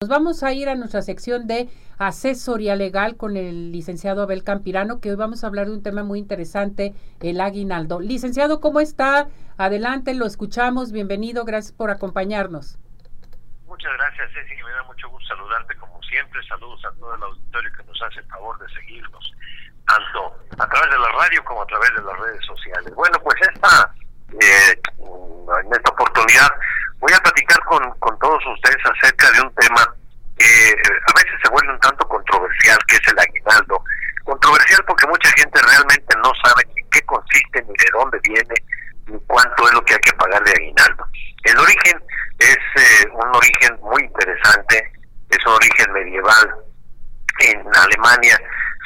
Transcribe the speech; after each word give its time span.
Nos 0.00 0.10
vamos 0.10 0.44
a 0.44 0.52
ir 0.52 0.68
a 0.68 0.76
nuestra 0.76 1.02
sección 1.02 1.48
de 1.48 1.68
asesoría 1.98 2.76
legal 2.76 3.16
con 3.16 3.36
el 3.36 3.72
licenciado 3.72 4.22
Abel 4.22 4.44
Campirano, 4.44 5.00
que 5.00 5.10
hoy 5.10 5.16
vamos 5.16 5.42
a 5.42 5.48
hablar 5.48 5.66
de 5.66 5.72
un 5.72 5.82
tema 5.82 6.04
muy 6.04 6.20
interesante, 6.20 6.94
el 7.18 7.40
aguinaldo. 7.40 7.98
Licenciado, 7.98 8.60
¿cómo 8.60 8.78
está? 8.78 9.26
Adelante, 9.56 10.14
lo 10.14 10.24
escuchamos. 10.24 10.92
Bienvenido, 10.92 11.44
gracias 11.44 11.72
por 11.72 11.90
acompañarnos. 11.90 12.78
Muchas 13.66 13.92
gracias, 13.94 14.30
Ceci, 14.34 14.62
me 14.62 14.70
da 14.70 14.84
mucho 14.84 15.08
gusto 15.08 15.34
saludarte 15.34 15.74
como 15.78 16.00
siempre. 16.04 16.46
Saludos 16.46 16.80
a 16.84 16.92
todo 16.92 17.16
el 17.16 17.22
auditorio 17.24 17.72
que 17.72 17.82
nos 17.82 18.00
hace 18.02 18.20
el 18.20 18.26
favor 18.26 18.56
de 18.60 18.72
seguirnos, 18.72 19.32
tanto 19.84 20.36
a 20.62 20.68
través 20.68 20.90
de 20.92 20.98
la 21.00 21.08
radio 21.10 21.44
como 21.44 21.62
a 21.62 21.66
través 21.66 21.90
de 21.96 22.02
las 22.02 22.16
redes 22.20 22.46
sociales. 22.46 22.94
Bueno, 22.94 23.18
pues 23.24 23.34
esta, 23.52 23.92
eh, 24.30 24.80
en 25.66 25.72
esta 25.72 25.90
oportunidad 25.90 26.50
voy 27.00 27.12
a 27.12 27.18
platicar 27.18 27.58
con, 27.64 27.90
con 27.98 28.18
todos 28.18 28.42
ustedes 28.46 28.78
acerca 28.84 29.30
de 29.30 29.40
un 29.42 29.54
tema 29.54 29.94
que 30.38 30.74
a 31.06 31.12
veces 31.14 31.34
se 31.42 31.50
vuelve 31.50 31.72
un 31.72 31.80
tanto 31.80 32.06
controversial, 32.08 32.78
que 32.86 32.96
es 32.96 33.08
el 33.08 33.18
aguinaldo. 33.18 33.82
Controversial 34.24 34.84
porque 34.86 35.06
mucha 35.06 35.30
gente 35.36 35.60
realmente 35.62 36.16
no 36.22 36.32
sabe 36.44 36.62
en 36.76 36.90
qué 36.90 37.02
consiste, 37.02 37.62
ni 37.62 37.74
de 37.74 37.90
dónde 37.92 38.18
viene, 38.22 38.54
ni 39.06 39.18
cuánto 39.26 39.66
es 39.66 39.74
lo 39.74 39.84
que 39.84 39.94
hay 39.94 40.00
que 40.00 40.12
pagar 40.12 40.42
de 40.44 40.52
aguinaldo. 40.52 41.06
El 41.44 41.57
origen 41.68 42.02
es 42.38 42.56
eh, 42.76 43.08
un 43.12 43.36
origen 43.36 43.78
muy 43.82 44.02
interesante, 44.02 44.92
es 45.30 45.46
un 45.46 45.52
origen 45.52 45.92
medieval. 45.92 46.54
En 47.40 47.62
Alemania 47.76 48.40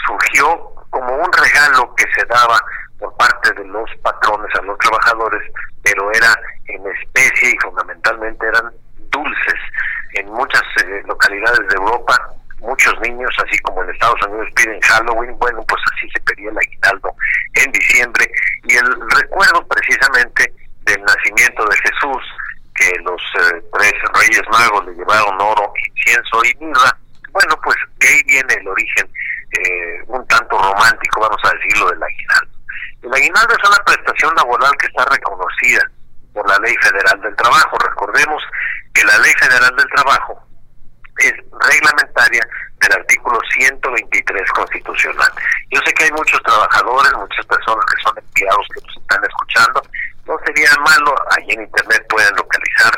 surgió 0.06 0.74
como 0.90 1.14
un 1.16 1.32
regalo 1.32 1.94
que 1.94 2.04
se 2.14 2.24
daba 2.26 2.60
por 2.98 3.16
parte 3.16 3.52
de 3.52 3.64
los 3.66 3.88
patrones 4.02 4.54
a 4.58 4.62
los 4.62 4.78
trabajadores, 4.78 5.42
pero 5.82 6.10
era 6.12 6.34
en 6.66 6.86
especie 6.86 7.50
y 7.50 7.58
fundamentalmente 7.62 8.46
eran 8.46 8.72
dulces. 9.10 9.60
En 10.14 10.26
muchas 10.30 10.62
eh, 10.84 11.02
localidades 11.06 11.66
de 11.68 11.76
Europa, 11.76 12.14
muchos 12.60 12.98
niños, 13.00 13.30
así 13.46 13.58
como 13.60 13.82
en 13.82 13.90
Estados 13.90 14.20
Unidos, 14.26 14.48
piden 14.56 14.80
Halloween. 14.80 15.38
Bueno, 15.38 15.64
pues 15.68 15.80
así 15.94 16.10
se 16.10 16.20
pedía 16.20 16.50
el 16.50 16.58
aguinaldo 16.58 17.14
en 17.54 17.72
diciembre. 17.72 18.30
Y 18.64 18.76
el 18.76 18.94
recuerdo 19.16 19.66
precisamente 19.68 20.52
del 20.84 21.02
nacimiento 21.02 21.64
de 21.64 21.76
Jesús, 21.78 22.22
que 22.74 22.98
los 23.04 23.20
eh, 23.38 23.62
tres 23.72 23.92
reyes 24.14 24.42
magos 24.50 24.86
le 24.86 24.94
llevaron 24.94 25.40
oro, 25.40 25.72
incienso 25.88 26.44
y 26.44 26.64
mirra. 26.64 26.96
Bueno, 27.32 27.58
pues 27.62 27.76
de 27.98 28.08
ahí 28.08 28.22
viene 28.26 28.54
el 28.54 28.68
origen 28.68 29.08
eh, 29.52 30.02
un 30.06 30.26
tanto 30.26 30.58
romántico, 30.58 31.20
vamos 31.20 31.40
a 31.44 31.54
decirlo, 31.54 31.90
del 31.90 32.02
aguinaldo. 32.02 32.58
El 33.02 33.11
aguinaldo 33.22 33.54
es 33.54 33.68
una 33.68 33.84
prestación 33.84 34.34
laboral 34.34 34.72
que 34.78 34.86
está 34.86 35.04
reconocida 35.04 35.82
por 36.34 36.48
la 36.48 36.58
Ley 36.58 36.74
Federal 36.82 37.20
del 37.20 37.36
Trabajo. 37.36 37.78
Recordemos 37.78 38.42
que 38.92 39.04
la 39.04 39.18
Ley 39.18 39.32
Federal 39.38 39.76
del 39.76 39.88
Trabajo 39.90 40.42
es 41.18 41.32
reglamentaria 41.70 42.42
del 42.80 42.92
artículo 42.92 43.38
123 43.54 44.50
constitucional. 44.52 45.30
Yo 45.70 45.80
sé 45.86 45.92
que 45.94 46.04
hay 46.04 46.12
muchos 46.12 46.42
trabajadores, 46.42 47.12
muchas 47.14 47.46
personas 47.46 47.84
que 47.86 48.02
son 48.02 48.18
empleados 48.18 48.66
que 48.74 48.86
nos 48.86 48.96
están 48.96 49.24
escuchando. 49.24 49.82
No 50.26 50.36
sería 50.44 50.70
malo, 50.80 51.14
ahí 51.36 51.46
en 51.50 51.62
Internet 51.62 52.04
pueden 52.08 52.34
localizar 52.34 52.92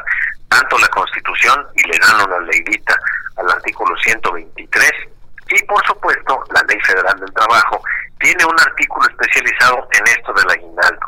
tanto 0.48 0.78
la 0.78 0.88
Constitución 0.88 1.66
y 1.74 1.82
le 1.86 1.98
dan 1.98 2.28
una 2.28 2.40
leidita 2.40 2.96
al 3.36 3.50
artículo 3.50 3.94
123 3.98 4.92
y 5.50 5.62
por 5.64 5.84
supuesto 5.86 6.42
la 6.54 6.62
Ley 6.62 6.80
Federal 6.80 7.18
del 7.20 7.32
Trabajo 7.34 7.82
tiene 8.24 8.44
un 8.46 8.56
artículo 8.58 9.06
especializado 9.06 9.86
en 9.92 10.06
esto 10.06 10.32
del 10.32 10.50
aguinaldo 10.50 11.06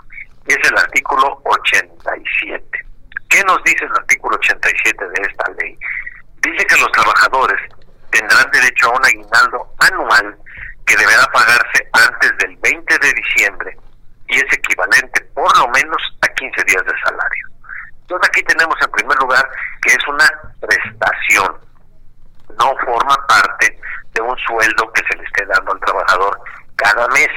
es 0.48 0.59
el 0.70 0.77
artículo 0.77 1.41
87. 1.45 2.86
¿Qué 3.31 3.42
nos 3.45 3.62
dice 3.64 3.86
el 3.86 3.92
artículo 3.92 4.36
87 4.36 5.05
de 5.09 5.22
esta 5.22 5.50
ley? 5.59 5.78
Dice 6.42 6.64
que 6.67 6.77
los 6.77 6.92
trabajadores 6.92 7.59
tendrán 8.11 8.50
derecho 8.50 8.89
a 8.89 8.98
un 8.98 9.06
aguinaldo 9.06 9.67
anual 9.81 10.37
que 10.87 10.97
deberá 10.97 11.27
pagarse 11.33 11.89
antes 11.92 12.37
del 12.37 12.55
20 12.59 12.98
de 12.98 13.12
diciembre 13.14 13.77
y 14.28 14.37
es 14.37 14.53
equivalente 14.53 15.22
por 15.34 15.56
lo 15.56 15.69
menos 15.69 15.97
a 16.21 16.28
15 16.28 16.65
días 16.65 16.84
de 16.84 17.00
salario. 17.03 17.47
Entonces 18.03 18.28
aquí 18.28 18.43
tenemos 18.43 18.76
en 18.82 18.91
primer 18.91 19.19
lugar 19.19 19.49
que 19.81 19.91
es 19.91 20.06
una 20.06 20.31
prestación, 20.60 21.56
no 22.59 22.76
forma 22.84 23.16
parte 23.26 23.81
de 24.12 24.21
un 24.21 24.37
sueldo 24.38 24.93
que 24.93 25.03
se 25.10 25.16
le 25.16 25.25
esté 25.25 25.47
dando 25.47 25.72
al 25.72 25.81
trabajador 25.81 26.38
cada 26.76 27.09
mes. 27.09 27.28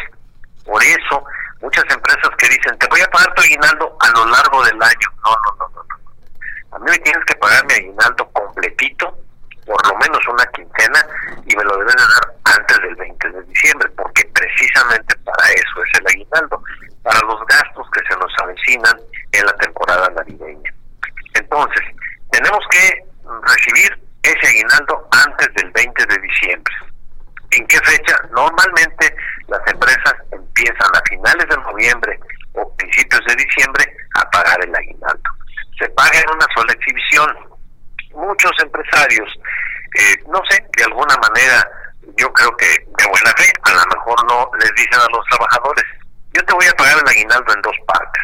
Por 0.66 0.82
eso 0.84 1.26
muchas 1.62 1.86
empresas 1.90 2.30
que 2.38 2.49
dicen, 2.60 2.78
te 2.80 2.88
voy 2.88 3.02
a 3.02 3.08
pagar 3.08 3.34
tu 3.34 3.42
aguinaldo 3.42 3.98
a 4.00 4.10
lo 4.12 4.26
largo 4.26 4.64
del 4.64 4.82
año. 4.82 5.10
No, 5.24 5.32
no, 5.32 5.58
no, 5.60 5.70
no. 5.76 5.84
no. 5.84 6.76
A 6.76 6.80
mí 6.80 6.92
me 6.92 7.00
tienes 7.00 7.24
que 7.26 7.36
pagar 7.36 7.66
mi 7.66 7.74
aguinaldo 7.74 8.30
completito, 8.32 9.18
por 9.66 9.88
lo 9.88 9.98
menos 9.98 10.20
una 10.28 10.46
quincena, 10.48 11.06
y 11.46 11.56
me 11.56 11.64
lo 11.64 11.78
deben 11.78 11.96
de 11.96 12.04
dar 12.04 12.58
antes 12.58 12.78
del 12.80 12.96
20 12.96 13.30
de 13.30 13.42
diciembre, 13.44 13.90
porque 13.98 14.24
precisamente 14.34 15.16
para 15.18 15.50
eso 15.50 15.84
es 15.84 16.00
el 16.00 16.08
aguinaldo, 16.08 16.64
para 17.04 17.20
los 17.22 17.46
gastos 17.48 17.88
que 17.92 18.02
se 18.08 18.20
nos 18.20 18.32
avecinan 18.44 18.98
en 19.32 19.46
la 19.46 19.54
temporada 19.54 20.10
navideña. 20.10 20.74
Entonces, 21.34 21.82
tenemos 22.32 22.64
que 22.72 23.04
recibir 23.48 24.00
ese 24.24 24.48
aguinaldo 24.48 25.08
antes 25.26 25.54
del 25.56 25.72
20 25.72 26.06
de 26.06 26.18
diciembre. 26.20 26.74
¿En 27.52 27.66
qué 27.66 27.80
fecha? 27.80 28.16
Normalmente 28.32 29.16
las 29.48 29.62
empresas 29.66 30.14
empiezan 30.32 30.96
a 30.96 31.02
finales 31.10 31.48
de 31.50 31.58
noviembre 31.58 32.20
o 32.54 32.76
principios 32.76 33.22
de 33.28 33.36
diciembre 33.36 33.86
a 34.16 34.30
pagar 34.30 34.58
el 34.64 34.76
aguinaldo. 34.76 35.30
Se 35.78 35.90
paga 35.90 36.20
en 36.20 36.30
una 36.36 36.46
sola 36.56 36.74
exhibición. 36.74 37.38
Muchos 38.14 38.52
empresarios, 38.62 39.30
eh, 39.96 40.24
no 40.28 40.42
sé, 40.50 40.64
de 40.78 40.84
alguna 40.84 41.16
manera, 41.18 41.68
yo 42.18 42.32
creo 42.34 42.56
que 42.58 42.66
de 42.66 43.06
buena 43.08 43.32
fe, 43.38 43.54
a 43.64 43.72
lo 43.72 43.96
mejor 43.96 44.26
no 44.28 44.52
les 44.60 44.72
dicen 44.76 45.00
a 45.00 45.16
los 45.16 45.26
trabajadores, 45.30 45.86
yo 46.34 46.44
te 46.44 46.54
voy 46.54 46.66
a 46.66 46.74
pagar 46.74 46.98
el 47.02 47.10
aguinaldo 47.10 47.54
en 47.54 47.62
dos 47.62 47.76
partes. 47.88 48.24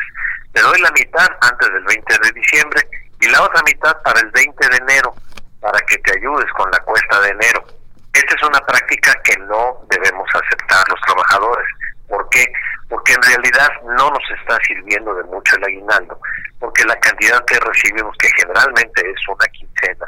Te 0.54 0.62
doy 0.62 0.80
la 0.82 0.92
mitad 0.92 1.28
antes 1.42 1.72
del 1.72 1.84
20 1.84 2.18
de 2.24 2.32
diciembre 2.32 2.88
y 3.20 3.28
la 3.30 3.42
otra 3.42 3.62
mitad 3.64 3.96
para 4.04 4.20
el 4.20 4.32
20 4.32 4.70
de 4.70 4.78
enero, 4.78 5.14
para 5.60 5.80
que 5.82 5.98
te 6.00 6.18
ayudes 6.18 6.52
con 6.54 6.70
la 6.72 6.80
cuesta 6.80 7.20
de 7.22 7.30
enero. 7.30 7.66
Esta 8.14 8.36
es 8.36 8.44
una 8.44 8.60
práctica 8.62 9.14
que 9.24 9.38
no 9.40 9.86
debemos 9.90 10.28
aceptar 10.34 10.88
los 10.90 11.02
trabajadores. 11.02 11.68
¿Por 12.08 12.30
qué? 12.30 12.46
Porque 12.90 13.14
en 13.14 13.22
realidad 13.24 13.70
no 13.84 14.10
nos 14.10 14.32
está 14.40 14.58
sirviendo 14.68 15.14
de 15.16 15.24
mucho 15.24 15.56
el 15.56 15.64
aguinaldo, 15.64 16.20
porque 16.60 16.84
la 16.86 16.96
cantidad 17.00 17.44
que 17.46 17.60
recibimos, 17.60 18.16
que 18.18 18.30
generalmente 18.38 19.02
es 19.02 19.28
una 19.28 19.46
quincena, 19.48 20.06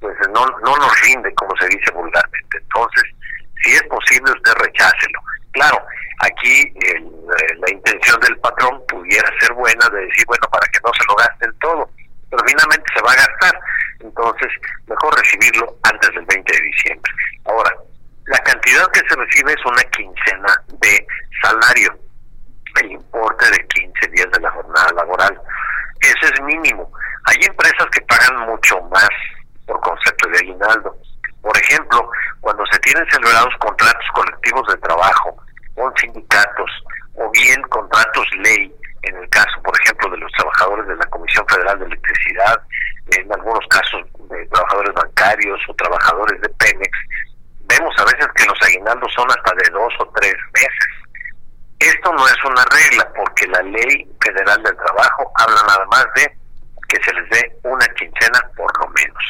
pues 0.00 0.16
no, 0.32 0.46
no 0.46 0.76
nos 0.76 1.00
rinde, 1.02 1.34
como 1.34 1.56
se 1.56 1.66
dice 1.68 1.90
vulgarmente. 1.92 2.58
Entonces, 2.58 3.04
si 3.62 3.72
es 3.72 3.82
posible, 3.84 4.32
usted 4.32 4.52
rechácelo. 4.60 5.18
Claro, 5.52 5.78
aquí 6.20 6.60
eh, 6.60 7.02
la 7.58 7.70
intención 7.70 8.20
del 8.20 8.38
patrón 8.38 8.82
pudiera 8.88 9.28
ser 9.40 9.52
buena 9.54 9.88
de 9.88 10.06
decir, 10.06 10.24
bueno, 10.26 10.46
para 10.50 10.66
que 10.68 10.80
no 10.84 10.90
se 10.98 11.04
lo 11.08 11.16
gasten 11.16 11.58
todo, 11.60 11.90
pero 12.30 12.42
finalmente 12.46 12.84
se 12.94 13.02
va 13.02 13.12
a 13.12 13.16
gastar. 13.16 13.60
Entonces, 14.00 14.48
mejor 14.86 15.18
recibirlo 15.18 15.74
antes 15.82 16.10
del 16.14 16.24
20 16.26 16.52
de 16.52 16.62
diciembre. 16.62 17.12
Ahora, 17.46 17.74
la 18.26 18.38
cantidad 18.38 18.86
que 18.92 19.00
se 19.08 19.16
recibe 19.16 19.52
es 19.52 19.64
una 19.64 19.82
quincena 19.84 20.62
de 20.80 21.06
salario, 21.42 21.98
el 22.80 22.92
importe 22.92 23.50
de 23.50 23.66
15 23.68 24.08
días 24.08 24.30
de 24.32 24.40
la 24.40 24.50
jornada 24.50 24.92
laboral. 24.92 25.40
Ese 26.00 26.34
es 26.34 26.40
mínimo. 26.42 26.90
Hay 27.26 27.36
empresas 27.46 27.86
que 27.92 28.00
pagan 28.02 28.46
mucho 28.46 28.80
más 28.90 29.08
por 29.66 29.80
concepto 29.80 30.28
de 30.30 30.38
aguinaldo. 30.38 30.96
Por 31.40 31.56
ejemplo, 31.58 32.10
cuando 32.40 32.64
se 32.66 32.78
tienen 32.94 33.10
celebrados 33.10 33.54
contratos 33.58 34.06
colectivos 34.14 34.66
de 34.68 34.76
trabajo 34.76 35.36
con 35.74 35.92
sindicatos 35.96 36.70
o 37.16 37.30
bien 37.32 37.60
contratos 37.62 38.26
ley, 38.38 38.72
en 39.02 39.16
el 39.16 39.28
caso, 39.30 39.60
por 39.64 39.74
ejemplo, 39.80 40.10
de 40.10 40.18
los 40.18 40.30
trabajadores 40.32 40.86
de 40.86 40.96
la 40.96 41.06
Comisión 41.06 41.44
Federal 41.48 41.78
de 41.80 41.86
Electricidad, 41.86 42.62
en 43.18 43.32
algunos 43.32 43.66
casos 43.68 44.02
de 44.30 44.46
trabajadores 44.46 44.94
bancarios 44.94 45.60
o 45.68 45.74
trabajadores 45.74 46.40
de 46.40 46.48
Pemex, 46.50 46.98
vemos 47.66 47.94
a 47.98 48.04
veces 48.04 48.26
que 48.36 48.46
los 48.46 48.62
aguinaldos 48.62 49.12
son 49.12 49.28
hasta 49.28 49.54
de 49.56 49.70
dos 49.70 49.92
o 49.98 50.12
tres 50.14 50.34
meses. 50.54 50.88
Esto 51.80 52.12
no 52.12 52.26
es 52.26 52.44
una 52.44 52.64
regla 52.70 53.12
porque 53.16 53.46
la 53.48 53.62
ley 53.62 54.08
federal 54.24 54.62
del 54.62 54.76
trabajo 54.76 55.32
habla 55.36 55.60
nada 55.66 55.84
más 55.86 56.06
de 56.14 56.32
que 56.88 57.02
se 57.02 57.12
les 57.12 57.28
dé 57.30 57.58
una 57.64 57.86
quincena 57.98 58.40
por 58.56 58.70
lo 58.78 58.88
menos. 58.90 59.24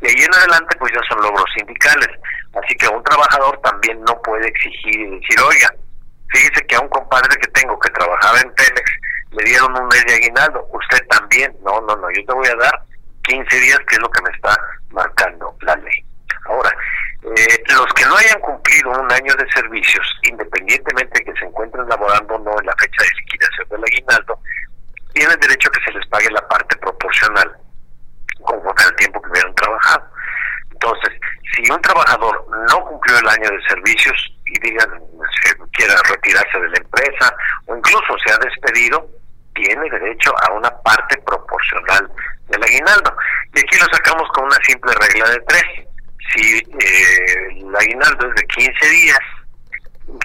Y 0.00 0.06
ahí 0.06 0.24
en 0.24 0.34
adelante 0.34 0.76
pues 0.78 0.92
ya 0.92 1.00
son 1.08 1.20
logros 1.22 1.46
sindicales. 1.56 2.08
Así 2.54 2.74
que 2.76 2.88
un 2.88 3.02
trabajador 3.04 3.60
también 3.62 4.00
no 4.02 4.20
puede 4.22 4.48
exigir 4.48 5.00
y 5.00 5.20
decir, 5.20 5.40
oiga, 5.40 5.68
fíjese 6.30 6.66
que 6.66 6.76
a 6.76 6.80
un 6.80 6.88
compadre 6.88 7.36
que 7.36 7.48
tengo 7.48 7.78
que 7.78 7.90
trabajaba 7.90 8.40
en 8.40 8.52
Pemex 8.54 8.90
le 9.32 9.44
dieron 9.44 9.76
un 9.78 9.86
mes 9.88 10.04
de 10.06 10.14
aguinaldo, 10.14 10.66
usted 10.72 11.06
también. 11.08 11.54
No, 11.62 11.80
no, 11.82 11.96
no, 11.96 12.10
yo 12.10 12.24
te 12.24 12.32
voy 12.32 12.48
a 12.48 12.56
dar 12.56 12.82
15 13.22 13.60
días, 13.60 13.78
que 13.86 13.94
es 13.94 14.00
lo 14.00 14.10
que 14.10 14.22
me 14.22 14.30
está 14.30 14.56
marcando 14.90 15.54
la 15.60 15.76
ley. 15.76 16.04
Ahora, 16.46 16.70
eh, 17.22 17.62
los 17.68 17.86
que 17.94 18.04
no 18.06 18.16
hayan 18.16 18.40
cumplido 18.40 18.90
un 18.90 19.12
año 19.12 19.34
de 19.34 19.46
servicios, 19.52 20.06
independientemente 20.22 21.18
de 21.18 21.24
que 21.26 21.38
se 21.38 21.44
encuentren 21.44 21.88
laborando 21.88 22.34
o 22.34 22.38
no 22.38 22.58
en 22.58 22.66
la 22.66 22.74
fecha 22.76 23.02
de 23.02 23.20
liquidación 23.20 23.68
del 23.68 23.84
aguinaldo, 23.84 24.40
tienen 25.12 25.40
derecho 25.40 25.68
a 25.68 25.72
que 25.72 25.84
se 25.84 25.98
les 25.98 26.06
pague 26.08 26.30
la 26.30 26.48
parte 26.48 26.76
proporcional 26.78 27.56
conforme 28.42 28.82
al 28.82 28.96
tiempo 28.96 29.20
que 29.20 29.30
hubieran 29.30 29.54
trabajado. 29.54 30.04
Entonces, 30.72 31.10
si 31.54 31.70
un 31.70 31.80
trabajador 32.00 32.46
no 32.68 32.84
cumplió 32.86 33.18
el 33.18 33.28
año 33.28 33.50
de 33.50 33.62
servicios 33.68 34.32
y 34.46 34.60
digan 34.60 34.90
quiera 35.72 35.94
retirarse 36.08 36.58
de 36.58 36.68
la 36.68 36.78
empresa 36.78 37.34
o 37.66 37.76
incluso 37.76 38.16
se 38.24 38.32
ha 38.32 38.38
despedido, 38.38 39.06
tiene 39.54 39.88
derecho 39.90 40.32
a 40.42 40.52
una 40.52 40.70
parte 40.82 41.16
proporcional 41.22 42.10
del 42.48 42.62
aguinaldo. 42.62 43.16
Y 43.54 43.60
aquí 43.60 43.78
lo 43.78 43.86
sacamos 43.94 44.28
con 44.34 44.44
una 44.44 44.58
simple 44.62 44.92
regla 45.00 45.30
de 45.30 45.40
tres. 45.46 45.64
Si 46.34 46.58
eh, 46.58 47.60
el 47.60 47.76
aguinaldo 47.76 48.28
es 48.28 48.34
de 48.34 48.46
15 48.46 48.88
días, 48.88 49.20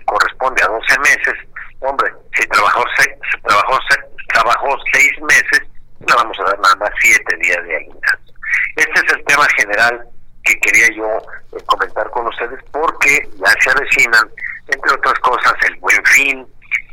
corresponde 0.05 0.63
a 0.63 0.67
12 0.67 0.99
meses, 0.99 1.33
hombre, 1.79 2.11
si 2.35 2.47
trabajó 2.47 2.83
seis, 2.97 3.15
trabajó, 3.43 3.79
trabajó 4.33 4.77
seis 4.93 5.11
meses, 5.21 5.61
le 5.99 6.15
vamos 6.15 6.37
a 6.39 6.43
dar 6.43 6.59
nada 6.59 6.75
más 6.75 6.91
siete 7.01 7.35
días 7.37 7.63
de 7.63 7.75
aguinaldo. 7.75 8.33
Este 8.75 8.99
es 9.05 9.13
el 9.13 9.23
tema 9.25 9.47
general 9.57 10.07
que 10.43 10.59
quería 10.59 10.87
yo 10.95 11.07
comentar 11.65 12.09
con 12.11 12.27
ustedes 12.27 12.59
porque 12.71 13.27
ya 13.35 13.51
se 13.61 13.69
avecinan, 13.71 14.29
entre 14.67 14.93
otras 14.93 15.19
cosas, 15.19 15.53
el 15.67 15.75
buen 15.77 16.03
fin, 16.05 16.47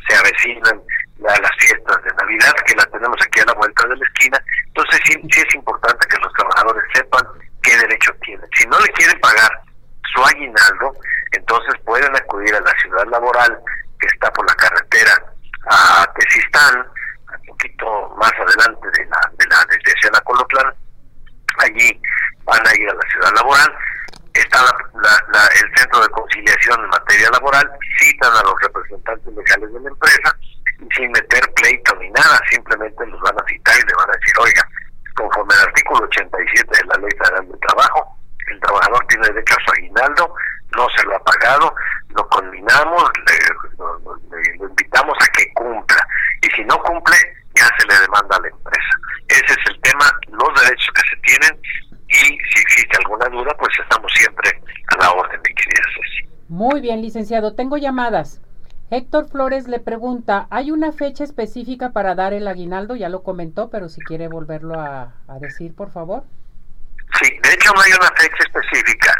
se 0.09 0.17
avecinan 0.17 0.81
ya 1.19 1.41
las 1.41 1.53
fiestas 1.59 2.03
de 2.05 2.11
Navidad 2.15 2.55
que 2.67 2.75
las 2.75 2.91
tenemos 2.91 3.17
aquí 3.25 3.41
a 3.41 3.45
la 3.47 3.55
vuelta 3.55 3.87
de 3.87 3.97
la 3.97 4.05
esquina. 4.05 4.45
Entonces 4.69 5.01
sí, 5.05 5.21
sí 5.31 5.41
es 5.47 5.55
importante 5.55 6.07
que 6.09 6.19
los 6.19 6.33
trabajadores 6.33 6.85
sepan 6.95 7.27
qué 7.63 7.77
derecho 7.77 8.13
tienen. 8.23 8.49
Si 8.55 8.67
no 8.67 8.79
le 8.81 8.89
quieren 8.89 9.19
pagar 9.21 9.51
su 10.13 10.25
aguinaldo, 10.25 10.95
entonces 11.33 11.75
pueden 11.85 12.15
acudir 12.17 12.55
a 12.55 12.61
la 12.61 12.73
ciudad 12.83 13.07
laboral 13.07 13.59
que 14.01 14.07
está 14.09 14.31
por 14.33 14.47
la 14.49 14.55
carretera 14.57 15.13
a 15.71 16.13
Tesistán, 16.19 16.87
un 17.31 17.47
poquito 17.47 18.15
más 18.19 18.33
adelante 18.33 18.89
de 18.99 19.07
la 19.07 19.21
de 19.39 19.47
la 19.47 19.65
desde 19.71 20.25
Colotlán. 20.25 20.75
Allí 21.59 22.01
van 22.45 22.67
a 22.67 22.75
ir 22.75 22.89
a 22.89 22.95
la 22.95 23.11
ciudad 23.11 23.33
laboral, 23.37 23.75
el 25.61 25.77
centro 25.77 26.01
de 26.01 26.09
conciliación 26.09 26.85
en 26.85 26.91
materia 26.91 27.31
laboral, 27.31 27.71
citan 27.99 28.33
a 28.33 28.43
los 28.43 28.55
representantes 28.63 29.33
legales 29.35 29.73
de 29.73 29.81
la 29.81 29.89
empresa 29.89 30.37
y 30.81 30.95
sin 30.95 31.11
meter 31.13 31.43
pleito 31.55 31.95
ni 31.97 32.11
nada, 32.11 32.41
simplemente 32.51 33.07
los 33.07 33.21
van 33.21 33.39
a 33.39 33.45
citar 33.47 33.75
y 33.77 33.87
le 33.87 33.95
van 33.95 34.11
a 34.11 34.19
decir, 34.19 34.35
oiga, 34.39 34.69
conforme 35.15 35.55
al 35.55 35.69
artículo 35.69 36.05
87 36.05 36.69
de 36.71 36.85
la 36.87 36.95
Ley 37.01 37.11
Federal 37.19 37.49
del 37.49 37.61
Trabajo, 37.61 38.19
el 38.51 38.61
trabajador 38.61 39.07
tiene 39.09 39.29
derecho 39.29 39.55
a 39.55 39.65
su 39.65 39.73
aguinaldo, 39.73 40.35
no 40.77 40.87
se 40.97 41.05
lo 41.05 41.17
ha 41.17 41.25
pagado, 41.25 41.75
lo 42.09 42.29
combinamos, 42.29 43.11
le, 43.27 44.57
invitamos 44.57 45.17
a 45.21 45.27
que 45.33 45.53
cumpla. 45.55 46.07
Y 46.43 46.51
si 46.51 46.65
no 46.65 46.77
cumple, 46.83 47.17
ya 47.55 47.69
se 47.79 47.87
le 47.87 48.01
demanda 48.01 48.37
a 48.37 48.41
la 48.41 48.49
empresa. 48.49 48.95
Ese 49.29 49.53
es 49.53 49.67
el 49.69 49.81
tema, 49.83 50.05
los 50.29 50.61
derechos 50.61 50.91
que 50.95 51.03
se 51.09 51.17
tienen 51.23 51.61
y 52.13 52.15
si 52.15 52.61
existe 52.61 52.99
alguna 52.99 53.27
duda, 53.27 53.55
pues 53.59 53.71
estamos 53.79 54.13
siempre 54.13 54.51
a 54.89 54.97
la 55.03 55.13
orden 55.13 55.43
de 55.43 55.55
Ceci. 55.57 56.29
Muy 56.63 56.81
bien, 56.81 57.03
licenciado. 57.03 57.57
Tengo 57.57 57.77
llamadas. 57.77 58.41
Héctor 58.93 59.29
Flores 59.29 59.67
le 59.67 59.81
pregunta, 59.81 60.47
¿hay 60.49 60.71
una 60.71 60.93
fecha 60.93 61.25
específica 61.25 61.91
para 61.91 62.15
dar 62.15 62.33
el 62.35 62.47
aguinaldo? 62.47 62.95
Ya 62.95 63.09
lo 63.09 63.25
comentó, 63.25 63.69
pero 63.69 63.89
si 63.89 64.01
quiere 64.01 64.29
volverlo 64.29 64.79
a 64.79 65.13
decir, 65.41 65.75
por 65.75 65.91
favor. 65.91 66.23
Sí, 67.21 67.37
de 67.43 67.53
hecho 67.53 67.73
no 67.75 67.81
hay 67.81 67.91
una 67.91 68.09
fecha 68.15 68.45
específica, 68.47 69.13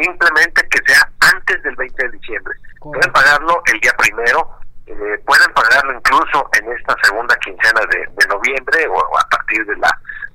simplemente 0.00 0.66
que 0.70 0.78
sea 0.86 1.06
antes 1.20 1.62
del 1.62 1.76
20 1.76 2.02
de 2.02 2.12
diciembre. 2.12 2.54
Pueden 2.80 3.12
pagarlo 3.12 3.62
el 3.74 3.80
día 3.80 3.92
primero, 3.98 4.48
eh, 4.86 5.22
pueden 5.26 5.52
pagarlo 5.52 5.92
incluso 5.92 6.48
en 6.58 6.72
esta 6.72 6.96
segunda 7.02 7.36
quincena 7.44 7.80
de, 7.92 8.26
noviembre 8.26 8.88
o 8.88 9.18
a 9.18 9.28
partir 9.28 9.66
de 9.66 9.76
la 9.76 9.90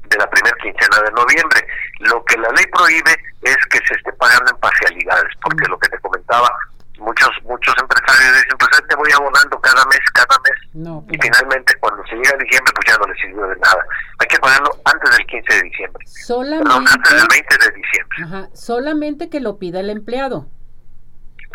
de 0.09 0.17
la 0.17 0.29
primera 0.29 0.55
quincena 0.61 1.01
de 1.03 1.11
noviembre. 1.11 1.67
Lo 1.99 2.23
que 2.25 2.37
la 2.37 2.49
ley 2.49 2.65
prohíbe 2.71 3.11
es 3.41 3.57
que 3.69 3.79
se 3.87 3.93
esté 3.95 4.11
pagando 4.13 4.51
en 4.51 4.57
parcialidades, 4.57 5.33
porque 5.41 5.67
lo 5.67 5.77
que 5.79 5.89
te 5.89 5.99
muchos 6.99 7.29
muchos 7.43 7.75
empresarios 7.79 8.33
dicen, 8.35 8.57
pues 8.57 8.71
te 8.87 8.95
voy 8.95 9.11
abonando 9.11 9.59
cada 9.59 9.85
mes, 9.85 9.99
cada 10.13 10.35
mes. 10.43 11.05
y 11.11 11.17
finalmente 11.21 11.75
cuando 11.79 12.03
se 12.05 12.15
llega 12.15 12.31
a 12.31 12.37
diciembre, 12.37 12.73
pues 12.75 12.87
ya 12.87 12.97
no 12.97 13.07
les 13.07 13.17
sirve 13.19 13.47
de 13.47 13.55
nada. 13.57 13.85
Hay 14.19 14.27
que 14.27 14.39
pagarlo 14.39 14.69
antes 14.85 15.17
del 15.17 15.25
15 15.27 15.53
de 15.53 15.61
diciembre. 15.63 16.05
Solamente, 16.07 16.91
antes 16.91 17.11
del 17.13 17.27
20 17.29 17.57
de 17.57 17.71
diciembre. 17.75 18.17
Ajá, 18.23 18.49
solamente 18.53 19.29
que 19.29 19.39
lo 19.39 19.57
pida 19.57 19.79
el 19.79 19.89
empleado. 19.89 20.47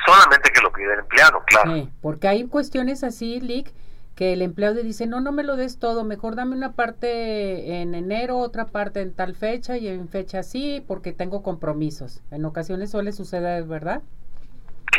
Solamente 0.06 0.50
que 0.50 0.60
lo 0.60 0.72
pida 0.72 0.94
el 0.94 1.00
empleado, 1.00 1.42
claro. 1.46 1.88
porque 2.00 2.26
hay 2.26 2.46
cuestiones 2.46 3.04
así, 3.04 3.38
Lick, 3.38 3.70
que 4.14 4.32
el 4.32 4.40
empleado 4.40 4.82
dice, 4.82 5.06
no, 5.06 5.20
no 5.20 5.30
me 5.30 5.42
lo 5.42 5.56
des 5.56 5.78
todo, 5.78 6.04
mejor 6.04 6.36
dame 6.36 6.56
una 6.56 6.72
parte 6.72 7.80
en 7.80 7.94
enero, 7.94 8.38
otra 8.38 8.66
parte 8.66 9.02
en 9.02 9.14
tal 9.14 9.34
fecha 9.34 9.76
y 9.76 9.88
en 9.88 10.08
fecha 10.08 10.38
así, 10.38 10.82
porque 10.86 11.12
tengo 11.12 11.42
compromisos. 11.42 12.22
En 12.30 12.46
ocasiones 12.46 12.90
suele 12.90 13.12
suceder, 13.12 13.64
¿verdad? 13.64 14.02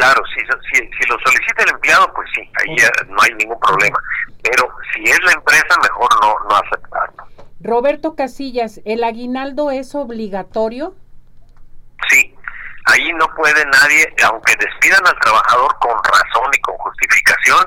Claro, 0.01 0.23
si, 0.33 0.41
si, 0.41 1.07
lo 1.07 1.19
solicita 1.19 1.61
el 1.61 1.69
empleado, 1.75 2.11
pues 2.15 2.27
sí, 2.33 2.41
ahí 2.59 2.75
ya 2.75 2.89
no 3.07 3.21
hay 3.21 3.35
ningún 3.35 3.59
problema. 3.59 3.99
Pero 4.41 4.67
si 4.91 5.03
es 5.03 5.19
la 5.23 5.33
empresa, 5.33 5.77
mejor 5.79 6.09
no, 6.23 6.35
no 6.49 6.55
aceptarlo. 6.55 7.27
Roberto 7.59 8.15
Casillas, 8.15 8.81
¿el 8.85 9.03
aguinaldo 9.03 9.69
es 9.69 9.93
obligatorio? 9.93 10.95
Sí, 12.09 12.35
ahí 12.85 13.13
no 13.13 13.27
puede 13.35 13.63
nadie, 13.63 14.11
aunque 14.25 14.55
despidan 14.55 15.05
al 15.05 15.19
trabajador 15.19 15.77
con 15.77 15.95
razón 16.03 16.49
y 16.51 16.61
con 16.61 16.77
justificación, 16.77 17.63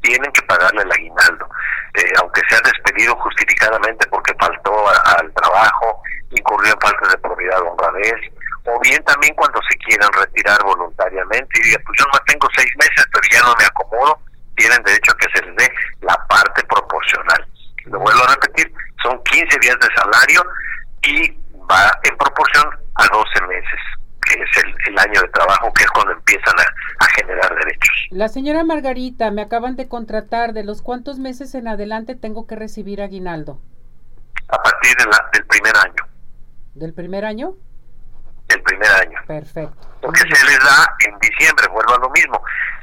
tienen 0.00 0.32
que 0.32 0.40
pagarle 0.44 0.80
el 0.80 0.92
aguinaldo. 0.92 1.46
Eh, 1.92 2.12
aunque 2.22 2.40
sea 2.48 2.60
despedido 2.64 3.14
justificadamente 3.16 4.06
porque 4.06 4.32
faltó 4.40 4.72
al 4.88 5.30
trabajo, 5.34 6.00
incurrió 6.30 6.72
en 6.72 6.80
falta 6.80 7.06
de 7.06 7.18
propiedad 7.18 7.60
o 7.60 7.72
honradez, 7.72 8.32
o 8.66 8.80
bien 8.80 9.02
también 9.04 9.34
cuando 9.34 9.60
se 9.70 9.76
quieran 9.78 10.12
retirar 10.12 10.62
voluntariamente 10.64 11.60
y 11.60 11.62
digan, 11.64 11.82
pues 11.84 11.98
yo 11.98 12.06
no 12.06 12.18
tengo 12.26 12.48
seis 12.56 12.70
meses, 12.78 13.06
pero 13.12 13.24
ya 13.30 13.40
no 13.42 13.54
me 13.58 13.64
acomodo, 13.64 14.18
tienen 14.56 14.82
derecho 14.82 15.12
a 15.12 15.18
que 15.18 15.28
se 15.34 15.44
les 15.46 15.56
dé 15.56 15.72
la 16.02 16.16
parte 16.28 16.62
proporcional. 16.64 17.46
Lo 17.84 18.00
vuelvo 18.00 18.24
a 18.24 18.34
repetir, 18.34 18.72
son 19.02 19.22
15 19.22 19.58
días 19.60 19.76
de 19.78 19.88
salario 19.94 20.44
y 21.02 21.30
va 21.70 21.98
en 22.02 22.16
proporción 22.16 22.64
a 22.94 23.06
12 23.06 23.46
meses, 23.46 23.80
que 24.22 24.34
es 24.42 24.64
el, 24.88 24.98
año 24.98 25.20
de 25.20 25.28
trabajo, 25.28 25.72
que 25.74 25.84
es 25.84 25.90
cuando 25.90 26.12
empiezan 26.12 26.54
a, 26.58 27.06
generar 27.14 27.54
derechos. 27.54 28.08
La 28.10 28.28
señora 28.28 28.64
Margarita, 28.64 29.30
me 29.30 29.42
acaban 29.42 29.76
de 29.76 29.88
contratar, 29.88 30.52
¿de 30.52 30.64
los 30.64 30.82
cuántos 30.82 31.18
meses 31.18 31.54
en 31.54 31.68
adelante 31.68 32.14
tengo 32.14 32.46
que 32.46 32.56
recibir 32.56 33.00
aguinaldo? 33.00 33.60
A 34.48 34.62
partir 34.62 34.96
de 34.96 35.04
la, 35.04 35.28
del 35.32 35.46
primer 35.46 35.76
año. 35.76 36.06
¿Del 36.74 36.92
primer 36.92 37.24
año? 37.24 37.54
El 38.48 38.62
primer 38.62 38.90
año. 38.90 39.18
Perfecto. 39.26 39.88
Porque 40.00 40.20
se 40.20 40.44
les 40.46 40.58
da 40.60 40.94
en 41.06 41.18
diciembre, 41.18 41.66
vuelvo 41.68 41.94
a 41.94 41.98
lo 41.98 42.10
mismo. 42.10 42.40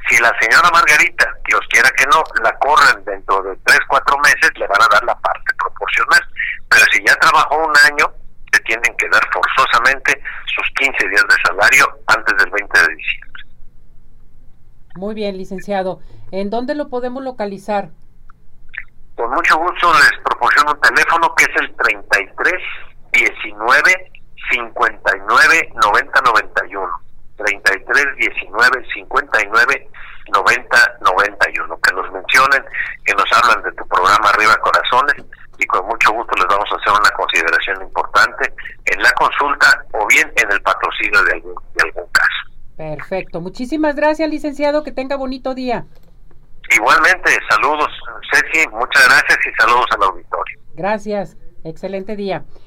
Si 0.08 0.18
la 0.18 0.32
señora 0.40 0.68
Margarita, 0.70 1.26
Dios 1.46 1.60
quiera 1.70 1.90
que 1.96 2.04
no, 2.06 2.22
la 2.42 2.56
corren 2.58 3.04
dentro 3.04 3.42
de 3.42 3.56
tres, 3.64 3.80
cuatro 3.88 4.18
meses, 4.18 4.50
le 4.56 4.66
van 4.66 4.82
a 4.82 4.88
dar 4.92 5.04
la 5.04 5.18
parte 5.18 5.54
proporcional. 5.56 6.20
Pero 6.68 6.84
si 6.92 7.02
ya 7.06 7.14
trabajó 7.16 7.56
un 7.56 7.76
año, 7.90 8.12
le 8.52 8.60
tienen 8.60 8.94
que 8.96 9.08
dar 9.08 9.22
forzosamente 9.32 10.20
sus 10.54 10.68
15 10.78 11.08
días 11.08 11.24
de 11.28 11.36
salario 11.46 11.86
antes 12.08 12.36
del 12.36 12.50
20 12.50 12.80
de 12.80 12.94
diciembre. 12.94 13.42
Muy 14.96 15.14
bien, 15.14 15.36
licenciado. 15.36 16.00
¿En 16.30 16.50
dónde 16.50 16.74
lo 16.74 16.88
podemos 16.88 17.24
localizar? 17.24 17.90
Con 19.16 19.30
mucho 19.30 19.56
gusto 19.56 19.92
les 19.94 20.12
proporciono 20.24 20.72
un 20.72 20.80
teléfono 20.80 21.34
que 21.36 21.44
es 21.44 21.60
el 21.60 21.74
33 21.76 22.62
19 23.12 24.12
59 24.50 25.72
90 25.82 26.20
91 26.20 26.92
33 27.36 28.16
19 28.16 28.86
59 28.94 29.88
90 30.32 30.98
91 31.00 31.80
que 31.80 31.94
nos 31.94 32.12
mencionen 32.12 32.64
que 33.04 33.14
nos 33.14 33.26
hablan 33.32 33.62
de 33.62 33.72
tu 33.72 33.86
programa 33.88 34.30
Arriba 34.30 34.56
Corazones 34.56 35.24
y 35.58 35.66
con 35.66 35.86
mucho 35.86 36.12
gusto 36.12 36.34
les 36.36 36.46
vamos 36.46 36.68
a 36.72 36.76
hacer 36.76 36.92
una 36.92 37.10
consideración 37.10 37.82
importante 37.82 38.52
en 38.86 39.02
la 39.02 39.10
consulta 39.12 39.84
o 39.92 40.06
bien 40.06 40.32
en 40.36 40.52
el 40.52 40.60
patrocinio 40.62 41.22
de 41.24 41.32
algún, 41.32 41.54
de 41.74 41.84
algún 41.84 42.06
caso. 42.12 42.28
Perfecto, 42.76 43.40
muchísimas 43.40 43.94
gracias 43.94 44.28
licenciado, 44.28 44.82
que 44.82 44.92
tenga 44.92 45.16
bonito 45.16 45.54
día. 45.54 45.84
Igualmente, 46.70 47.38
saludos 47.48 47.88
Ceci, 48.32 48.66
muchas 48.68 49.06
gracias 49.06 49.38
y 49.46 49.62
saludos 49.62 49.86
al 49.92 50.02
auditorio. 50.02 50.58
Gracias, 50.74 51.36
excelente 51.62 52.16
día. 52.16 52.44